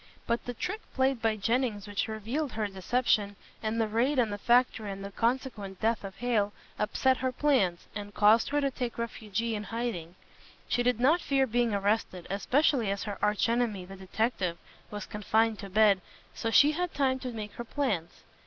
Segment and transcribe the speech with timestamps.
[0.25, 4.39] But the trick played by Jennings which revealed her deception, and the raid on the
[4.39, 8.97] factory and the consequent death of Hale, upset her plans, and caused her to take
[8.97, 10.15] refuge in hiding.
[10.67, 14.57] She did not fear being arrested, especially as her arch enemy, the detective,
[14.89, 16.01] was confined to bed,
[16.33, 18.23] so she had time to make her plans.